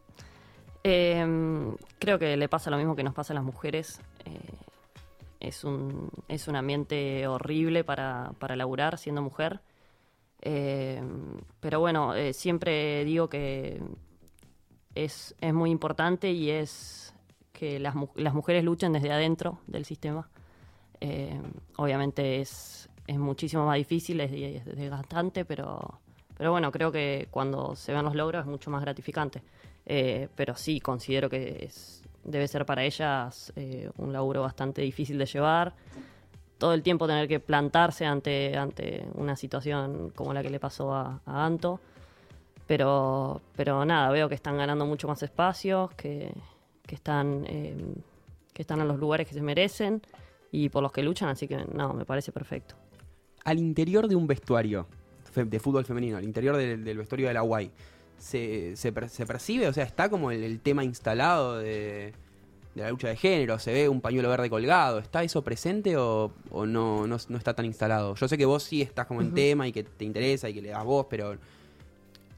[0.84, 4.00] Eh, creo que le pasa lo mismo que nos pasa a las mujeres.
[4.24, 4.30] Eh,
[5.40, 9.60] es, un, es un ambiente horrible para, para laburar siendo mujer.
[10.40, 11.02] Eh,
[11.60, 13.80] pero bueno, eh, siempre digo que
[14.94, 17.14] es, es muy importante y es
[17.52, 20.28] que las, las mujeres luchen desde adentro del sistema.
[21.00, 21.40] Eh,
[21.76, 26.00] obviamente es, es muchísimo más difícil, es, es desgastante, pero,
[26.36, 29.42] pero bueno, creo que cuando se ven los logros es mucho más gratificante.
[30.34, 33.52] Pero sí, considero que es- debe ser para ellas
[33.96, 35.74] un laburo bastante difícil de llevar.
[36.58, 40.92] Todo el tiempo tener que plantarse ante, ante una situación como la que le pasó
[40.92, 41.80] a, Anto.
[42.66, 46.30] Pero, pero nada, veo que están ganando mucho más espacios, que,
[46.86, 47.74] que están, eh,
[48.52, 50.02] que están en los lugares que se merecen
[50.52, 52.74] y por los que luchan, así que no, me parece perfecto.
[53.44, 54.86] Al interior de un vestuario
[55.34, 57.70] de fútbol femenino, al interior del, vestuario de la UAI,
[58.18, 59.68] ¿se, se, per- se percibe?
[59.68, 62.12] O sea, está como el tema instalado de,
[62.74, 66.32] de la lucha de género, se ve un pañuelo verde colgado, ¿está eso presente o,
[66.50, 68.14] o no, no, no está tan instalado?
[68.14, 70.62] Yo sé que vos sí estás como en tema y que te interesa y que
[70.62, 71.36] le das voz, pero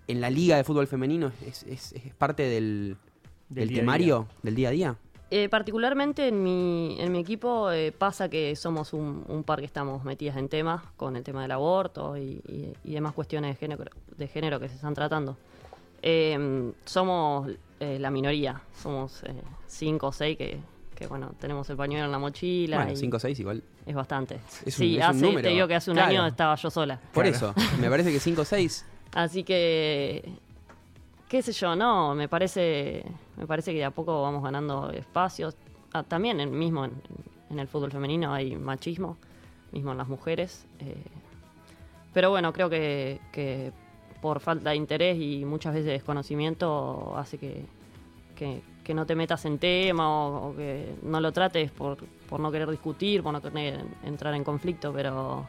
[0.08, 2.96] en la liga de fútbol femenino es, es- es parte del,
[3.48, 4.96] Del del día a temario, del día a día.
[5.32, 9.64] Eh, particularmente en mi, en mi equipo eh, pasa que somos un, un par que
[9.66, 13.56] estamos metidas en temas, con el tema del aborto y, y- y demás cuestiones de
[13.60, 13.84] género,
[14.16, 15.36] de género que se están tratando.
[16.02, 19.34] Eh, somos eh, la minoría, somos eh,
[19.66, 20.58] cinco o seis que,
[20.94, 23.62] que, bueno, tenemos el pañuelo en la mochila Bueno, y 5 o 6 igual.
[23.86, 24.40] es bastante.
[24.66, 25.42] Es un- sí, es un hace, número.
[25.42, 26.10] te digo que hace un Claro.
[26.10, 27.00] año estaba yo sola.
[27.12, 27.36] Por Claro.
[27.36, 28.84] eso, me parece que 5 o 6
[29.14, 30.22] Así que,
[31.28, 33.04] qué sé yo, no, me parece,
[33.36, 35.56] me parece que de a poco vamos ganando espacios.
[35.92, 36.92] Ah, también en, mismo en,
[37.50, 39.16] en el fútbol femenino hay machismo,
[39.72, 40.66] mismo en las mujeres.
[40.80, 40.94] eh,
[42.12, 43.72] pero bueno, creo que, que
[44.20, 47.64] por falta de interés y muchas veces desconocimiento hace que,
[48.36, 51.96] que, no te metas en tema o, o que no lo trates por,
[52.28, 55.46] por no querer discutir, por no querer entrar en conflicto, pero...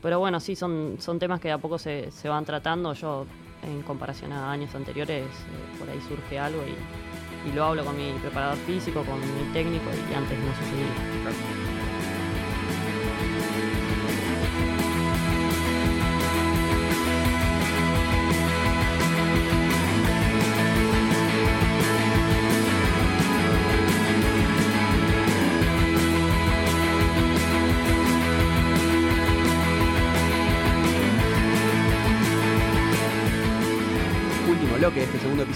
[0.00, 2.92] Pero bueno, sí, son, son temas que de a poco se, se van tratando.
[2.92, 3.26] Yo,
[3.62, 7.96] en comparación a años anteriores, eh, por ahí surge algo y, y lo hablo con
[7.96, 11.67] mi preparador físico, con mi técnico, y antes no sucedía.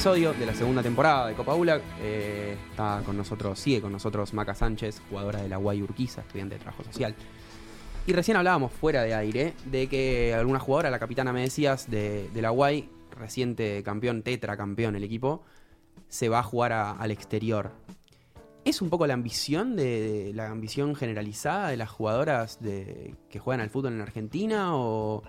[0.02, 1.80] Episodio de la segunda temporada de Copa ULA.
[2.00, 6.56] Eh, está con nosotros, sigue con nosotros Maca Sánchez, jugadora de la UAI Urquiza, estudiante
[6.56, 7.14] de trabajo social.
[8.04, 12.28] Y recién hablábamos fuera de aire de que alguna jugadora, la capitana me decías, de,
[12.34, 15.44] de la UAI, reciente campeón, tetracampeón el equipo,
[16.08, 17.70] se va a jugar al exterior.
[18.64, 19.84] ¿Es un poco la ambición de,
[20.24, 25.22] de- la ambición generalizada de las jugadoras de, que juegan al fútbol en Argentina o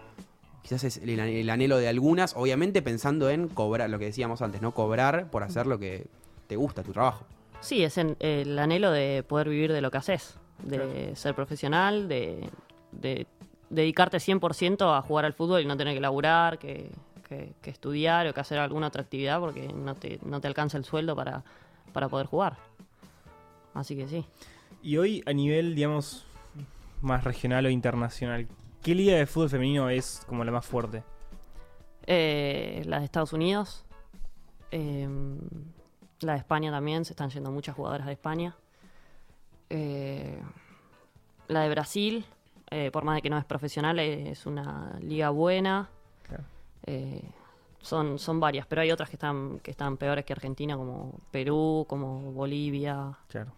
[0.63, 4.61] quizás es el, el anhelo de algunas, obviamente pensando en cobrar, lo que decíamos antes,
[4.61, 6.07] no cobrar por hacer lo que
[6.47, 7.25] te gusta, tu trabajo.
[7.61, 11.15] Sí, es en- el anhelo de poder vivir de lo que haces, de Claro.
[11.15, 12.49] ser profesional, de,
[12.91, 13.27] de
[13.69, 16.89] dedicarte 100% a jugar al fútbol y no tener que laburar, que,
[17.27, 20.77] que- que estudiar o que hacer alguna otra actividad porque no te, no te alcanza
[20.77, 21.43] el sueldo para,
[21.93, 22.57] para poder jugar.
[23.73, 24.25] Así que sí.
[24.81, 26.25] Y hoy a nivel, digamos,
[27.01, 28.47] más regional o internacional,
[28.83, 31.03] ¿qué liga de fútbol femenino es como la más fuerte?
[32.05, 33.85] Eh, la de Estados Unidos,
[34.71, 35.07] eh,
[36.19, 38.55] la de España también, se están yendo muchas jugadoras de España.
[39.69, 40.39] Eh,
[41.47, 42.25] la de Brasil,
[42.69, 45.89] eh, por más de que no es profesional, es una liga buena.
[46.27, 46.43] Claro.
[47.79, 51.85] Son, son varias, pero hay otras que están, que están peores que Argentina, como Perú,
[51.87, 53.17] como Bolivia.
[53.27, 53.51] Claro.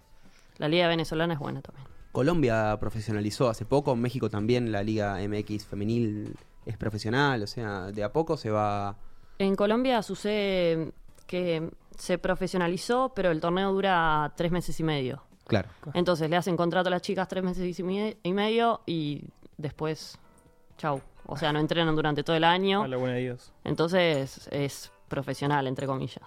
[0.58, 1.95] La liga venezolana es buena también.
[2.16, 6.34] Colombia profesionalizó hace poco, México también, la Liga MX femenil
[6.66, 8.96] es profesional, o sea, de a poco se va...
[9.38, 10.94] En Colombia sucede
[11.28, 15.24] que se profesionalizó, pero el torneo dura tres meses y medio.
[15.46, 15.68] Claro.
[15.94, 19.26] Entonces le hacen contrato a las chicas tres meses y me- y medio y
[19.58, 20.18] después,
[20.78, 21.02] chau.
[21.26, 22.84] O sea, no entrenan durante todo el año.
[22.84, 23.52] A la buena de Dios.
[23.66, 26.22] Entonces es profesional, entre comillas.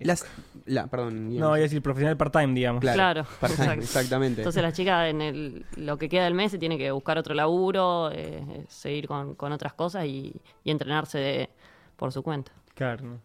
[0.00, 0.24] Las,
[0.66, 1.28] la, perdón.
[1.30, 2.80] No, iba a decir profesional part-time, digamos.
[2.80, 3.82] Claro, Claro, part-time, exacto.
[3.84, 4.40] exactamente.
[4.42, 7.34] Entonces la chica en el, lo que queda del mes se tiene que buscar otro
[7.34, 10.32] laburo, eh, seguir con, con otras cosas y,
[10.64, 11.50] y entrenarse de-
[11.96, 12.52] por su cuenta.
[12.74, 13.20] Claro, ¿no?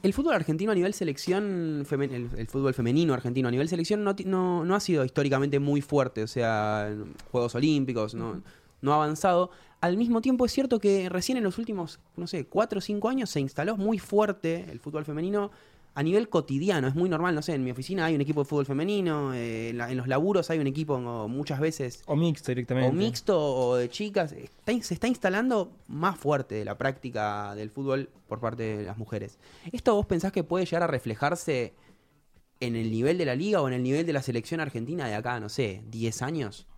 [0.00, 4.04] El fútbol argentino a nivel selección, femen- el, el fútbol femenino argentino a nivel selección
[4.04, 8.40] no, no, no ha sido históricamente muy fuerte, o sea, en Juegos Olímpicos, no,
[8.80, 9.50] no ha avanzado.
[9.80, 13.08] Al mismo tiempo es cierto que recién en los últimos, no sé, cuatro o cinco
[13.08, 15.50] años se instaló muy fuerte el fútbol femenino
[15.98, 18.44] a nivel cotidiano, es muy normal, no sé, en mi oficina hay un equipo de
[18.48, 22.14] fútbol femenino, eh, en, la- en los laburos hay un equipo o muchas veces O
[22.14, 22.88] mixto directamente.
[22.88, 28.10] o mixto o de chicas, está- se está instalando más fuerte la práctica del fútbol
[28.28, 29.40] por parte de las mujeres.
[29.72, 31.74] ¿Esto vos pensás que puede llegar a reflejarse
[32.60, 35.16] en el nivel de la liga o en el nivel de la selección argentina de
[35.16, 36.68] acá, no sé, 10 años?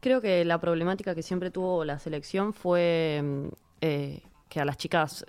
[0.00, 3.48] Creo que la problemática que siempre tuvo la selección fue mm,
[3.80, 5.24] eh, que a las chicas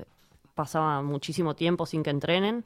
[0.58, 2.66] pasaban muchísimo tiempo sin que entrenen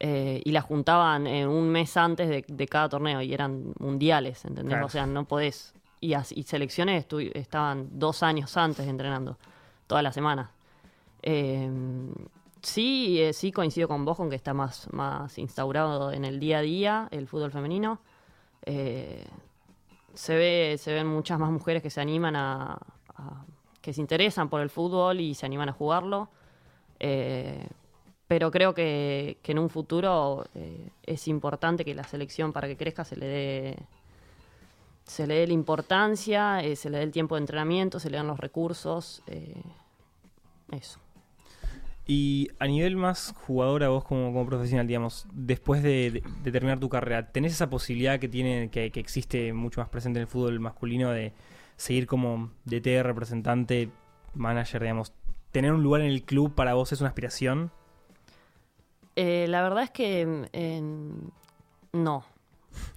[0.00, 4.44] eh, y las juntaban eh, un mes antes de, de cada torneo y eran mundiales,
[4.44, 4.72] ¿entendés?
[4.72, 4.86] Claro.
[4.86, 5.72] O sea, no podés.
[6.00, 9.36] Y, as- y selecciones estaban dos años antes entrenando,
[9.86, 10.48] todas las semanas.
[11.22, 11.70] Eh,
[12.62, 16.58] sí, eh, sí coincido con vos con que está más, más instaurado en el día
[16.58, 18.00] a día el fútbol femenino.
[18.64, 19.24] Eh,
[20.14, 22.78] se ve se ven muchas más mujeres que se animan a,
[23.16, 23.44] a-
[23.82, 26.28] que se interesan por el fútbol y se animan a jugarlo
[27.00, 27.66] Eh,
[28.28, 32.76] pero creo que, que en un futuro eh, es importante que la selección para que
[32.76, 33.78] crezca se le dé
[35.04, 38.16] se le dé la importancia eh, se le dé el tiempo de entrenamiento se le
[38.16, 39.22] dan los recursos
[40.72, 41.00] eso
[42.06, 46.80] Y a nivel más jugadora, vos como, como profesional, digamos, después de, de- de terminar
[46.80, 50.26] tu carrera, ¿tenés esa posibilidad que tiene, que, que existe mucho más presente en el
[50.28, 51.32] fútbol masculino de
[51.76, 53.90] seguir como DT, representante,
[54.34, 55.12] manager, digamos?
[55.52, 57.70] ¿Tener un lugar en el club para vos es una aspiración?
[59.16, 60.26] Eh, la verdad es que
[60.80, 62.24] mm, no.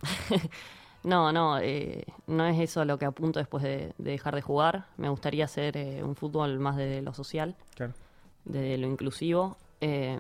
[1.04, 4.42] no, no, eh, no es eso a lo que apunto después de, de dejar de
[4.42, 4.86] jugar.
[4.98, 7.94] Me gustaría hacer eh, un fútbol más de lo social, Claro.
[8.46, 9.58] de lo inclusivo.
[9.82, 10.20] Eh,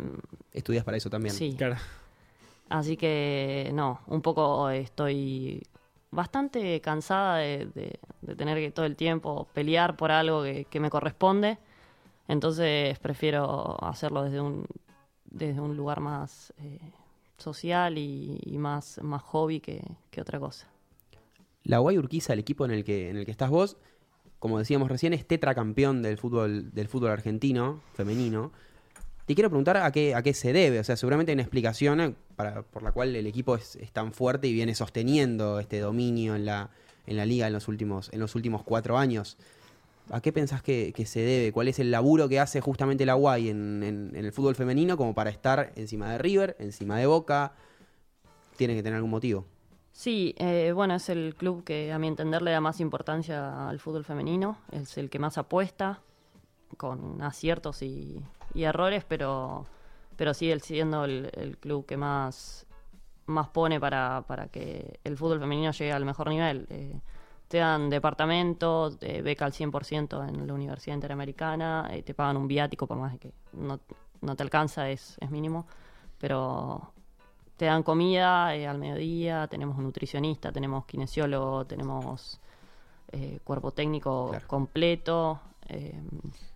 [0.52, 1.36] Estudias para eso también.
[1.36, 1.76] sí, Claro.
[2.70, 5.62] así que no, un poco estoy
[6.12, 10.80] bastante cansada de, de- de tener que todo el tiempo pelear por algo que, que
[10.80, 11.58] me corresponde.
[12.34, 14.66] Entonces prefiero hacerlo desde un,
[15.26, 16.80] desde un lugar más eh,
[17.38, 20.68] social y, más, más hobby que, que otra cosa.
[21.64, 23.78] La Guay Urquiza, el equipo en el que, en el que estás vos,
[24.40, 28.52] como decíamos recién, es tetracampeón del fútbol, del fútbol argentino, femenino.
[29.28, 30.80] Te quiero preguntar a qué, a qué se debe.
[30.80, 33.92] O sea, seguramente hay una explicación eh, para, por la cual el equipo es, es
[33.92, 36.72] tan fuerte y viene sosteniendo este dominio en la,
[37.06, 39.38] en la liga en los últimos, en los últimos cuatro años.
[40.12, 41.52] ¿A qué pensás que, se debe?
[41.52, 45.30] ¿Cuál es el laburo que hace justamente la Guay en, el fútbol femenino como para
[45.30, 47.54] estar encima de River, encima de Boca?
[48.58, 49.46] Tiene que tener algún motivo.
[49.92, 53.80] Sí, eh, bueno, es el club que a mi entender le da más importancia al
[53.80, 56.02] fútbol femenino, es el que más apuesta,
[56.78, 58.20] con aciertos y,
[58.56, 59.66] errores, pero,
[60.16, 62.66] pero sigue siendo el, el club que más,
[63.26, 66.68] más pone para, para que el fútbol femenino llegue al mejor nivel.
[66.70, 67.00] Eh,
[67.54, 72.48] te dan departamento, eh, beca al 100% en la Universidad Interamericana, eh, te pagan un
[72.48, 73.80] viático por más de que no,
[74.22, 75.68] no te alcanza, es, es mínimo,
[76.18, 76.92] pero
[77.56, 82.40] te dan comida eh, al mediodía, tenemos un nutricionista, tenemos kinesiólogo, tenemos
[83.12, 84.48] eh, cuerpo técnico Claro.
[84.48, 85.40] completo.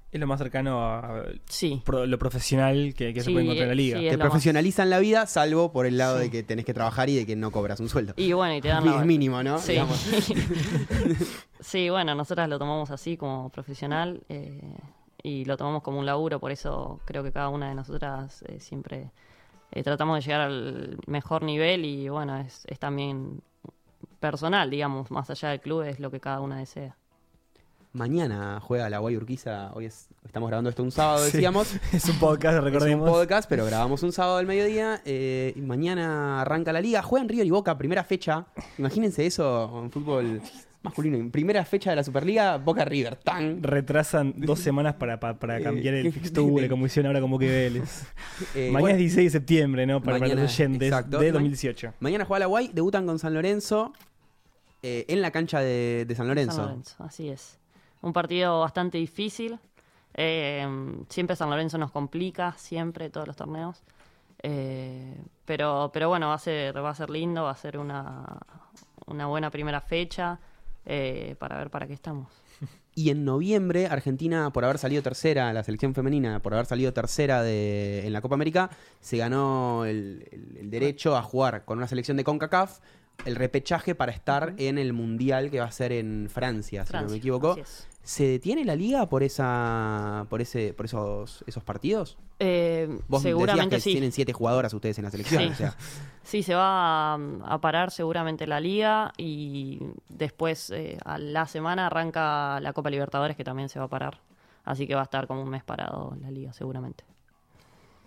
[0.09, 3.69] Es lo más cercano a sí, pro- lo profesional que, que se puede encontrar en
[3.69, 3.99] la liga.
[3.99, 6.23] sí, es Te más- profesionalizan la vida, salvo por el lado Sí.
[6.23, 8.13] de que tenés que trabajar y de que no cobras un sueldo.
[8.15, 9.59] y bueno, y te dan Es la- mínimo, ¿no?
[11.59, 14.61] Sí, bueno, nosotras lo tomamos así como profesional eh,
[15.23, 18.59] y lo tomamos como un laburo, por eso creo que cada una de nosotras eh,
[18.59, 19.11] siempre
[19.71, 23.41] eh, tratamos de llegar al mejor nivel y bueno, es, es también
[24.19, 26.95] personal, digamos, más allá del club, es lo que cada una desea.
[27.97, 29.71] Mañana juega la Guay Urquiza.
[29.73, 31.31] Hoy es- estamos grabando esto un sábado, Sí.
[31.33, 31.73] decíamos.
[31.91, 33.09] Es un podcast, Es un recordemos.
[33.09, 35.01] podcast, pero grabamos un sábado al mediodía.
[35.03, 37.01] eh, y mañana arranca la liga.
[37.01, 38.45] Juegan River y Boca, primera fecha.
[38.77, 40.39] Imagínense eso en fútbol
[40.83, 41.17] masculino.
[41.17, 43.15] En primera fecha de la Superliga, Boca River.
[43.15, 43.63] ¡Tan!
[43.63, 47.47] Retrasan dos semanas para, para, para Eh, cambiar el fixture, como hicieron ahora como que
[47.47, 48.03] Vélez.
[48.53, 50.01] Eh, Mañana bueno, es 16 de septiembre, ¿no?
[50.01, 51.17] Para, para Mañana, los oyentes exacto.
[51.17, 51.93] de Ma- 2018.
[51.99, 53.91] mañana juega la Guay, debutan con San Lorenzo.
[54.83, 56.55] eh, en la cancha de, de San Lorenzo.
[56.57, 57.56] San Lorenzo, así es.
[58.01, 59.59] Un partido bastante difícil.
[60.13, 60.67] Eh,
[61.09, 63.83] siempre San Lorenzo nos complica, siempre, todos los torneos.
[64.43, 68.37] Eh, pero, pero bueno, va a ser, va a ser lindo, va a ser una,
[69.07, 70.39] una buena primera fecha
[70.85, 72.27] eh, para ver para qué estamos.
[72.95, 77.43] Y en noviembre, Argentina, por haber salido tercera, la selección femenina, por haber salido tercera
[77.43, 78.71] de, en la Copa América,
[79.01, 82.79] se ganó el, el- el derecho a jugar con una selección de CONCACAF
[83.25, 87.07] el repechaje para estar en el Mundial que va a ser en Francia, si no
[87.09, 87.57] me equivoco.
[88.03, 92.17] ¿Se detiene la liga por esa por ese por esos esos partidos?
[92.39, 93.91] Eh, Vos seguramente decías que sí.
[93.95, 95.49] tienen siete jugadoras ustedes en la selección, Sí.
[95.49, 95.75] o sea,
[96.23, 101.87] Sí, se va a, a parar seguramente la liga y después eh, a la semana
[101.87, 104.19] arranca la Copa Libertadores que también se va a parar.
[104.63, 107.03] Así que va a estar como un mes parado la liga seguramente.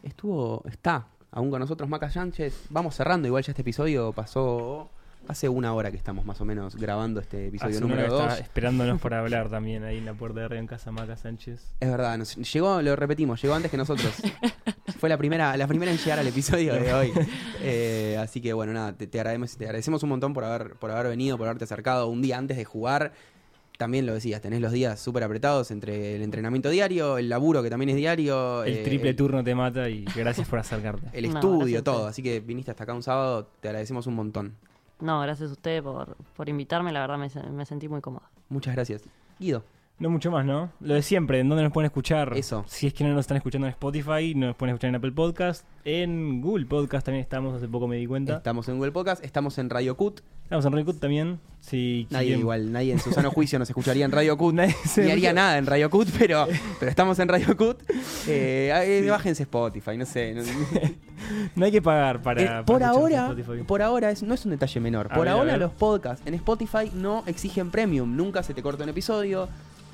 [0.03, 2.67] estuvo está aún con nosotros Maca Sánchez.
[2.71, 4.89] Vamos cerrando, igual ya este episodio pasó
[5.29, 8.21] hace una hora que estamos más o menos grabando este episodio Hace número que 2.
[8.23, 11.73] está esperándonos para hablar también ahí en la puerta de Radio en Casa Maca Sánchez.
[11.79, 14.13] Es verdad, nos- llegó, lo repetimos, llegó antes que nosotros.
[14.99, 17.13] Fue la primera, la primera en llegar al episodio de hoy.
[17.63, 20.91] Eh, así que bueno, nada, te, te agradecemos, te agradecemos un montón por haber, por
[20.91, 23.13] haber venido, por haberte acercado un día antes de jugar.
[23.77, 27.69] También lo decías, tenés los días súper apretados entre el entrenamiento diario, el laburo que
[27.69, 28.65] también es diario.
[28.65, 31.07] El eh, triple turno te mata y gracias por acercarte.
[31.13, 32.07] El estudio, todo.
[32.07, 34.55] Así que viniste hasta acá un sábado, te agradecemos un montón.
[35.01, 38.31] No, gracias a usted por, por invitarme, la verdad me, me sentí muy cómoda.
[38.49, 39.03] Muchas gracias.
[39.39, 39.65] Guido,
[39.99, 40.71] No mucho más, ¿no?
[40.81, 42.33] Lo de siempre, ¿en dónde nos pueden escuchar?
[42.37, 42.65] Eso.
[42.67, 45.67] Si es que no nos están escuchando en Spotify, nos pueden escuchar en Apple Podcast.
[45.85, 48.37] En Google Podcast también estamos, hace poco me di cuenta.
[48.37, 50.21] estamos en Google Podcast, estamos en Radio Cut.
[50.51, 51.39] Estamos en Recut también.
[51.61, 54.53] Si Nadie quieren- igual, nadie en su sano juicio nos escucharía en Radio Cut.
[54.97, 56.49] Ni haría nada en Radio Cut, pero,
[56.81, 57.79] pero estamos en Radio Cut.
[58.27, 58.71] Eh,
[59.05, 60.35] eh, Bájense Spotify, no sé.
[60.35, 60.43] no-
[61.55, 62.43] No hay que pagar para.
[62.43, 63.35] Eh, para por ahora,
[63.67, 65.07] por ahora es, no es un detalle menor.
[65.11, 68.17] A por ver, ahora los podcasts en Spotify no exigen premium.
[68.17, 69.49] Nunca se te corta un episodio.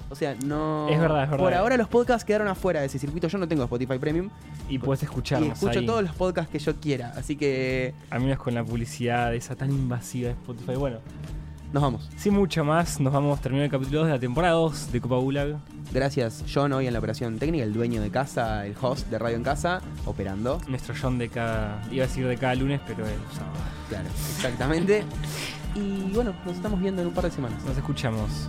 [0.08, 0.88] O sea, no.
[0.88, 1.44] Es verdad, es verdad.
[1.44, 3.26] Por ahora los podcasts quedaron afuera de ese circuito.
[3.28, 4.30] Yo no tengo Spotify Premium.
[4.68, 5.86] Y puedes Y escucharnos escucho ahí.
[5.86, 7.12] todos los podcasts que yo quiera.
[7.16, 10.74] Así que A menos con la publicidad esa tan invasiva de Spotify.
[10.76, 10.98] Bueno,
[11.72, 12.08] nos vamos.
[12.16, 15.00] sin mucho más, nos vamos a terminar el capítulo 2 de la temporada 2 de
[15.00, 15.56] Copa Gulag.
[15.92, 19.36] Gracias, John, hoy en la operación técnica, el dueño de casa, el host de Radio
[19.36, 20.60] en Casa, operando.
[20.68, 21.80] Nuestro John de cada.
[21.90, 23.52] iba a decir de cada lunes, pero sábado.
[23.88, 25.04] Claro, exactamente.
[25.74, 27.62] Y bueno, nos estamos viendo en un par de semanas.
[27.64, 28.48] Nos escuchamos.